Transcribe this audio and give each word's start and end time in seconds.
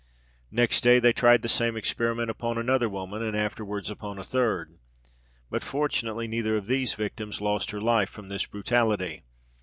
Next 0.49 0.81
day, 0.81 0.97
they 0.97 1.13
tried 1.13 1.43
the 1.43 1.47
same 1.47 1.77
experiment 1.77 2.31
upon 2.31 2.57
another 2.57 2.89
woman, 2.89 3.21
and 3.21 3.37
afterwards 3.37 3.91
upon 3.91 4.17
a 4.17 4.23
third; 4.23 4.79
but, 5.51 5.61
fortunately, 5.61 6.27
neither 6.27 6.57
of 6.57 6.65
the 6.65 6.83
victims 6.85 7.39
lost 7.39 7.69
her 7.69 7.79
life 7.79 8.09
from 8.09 8.27
this 8.27 8.47
brutality. 8.47 9.21